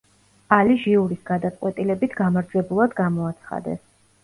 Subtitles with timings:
[0.55, 3.81] ალი ჟიურის გადაწყვეტილებით გამარჯვებულად გამოაცხადეს.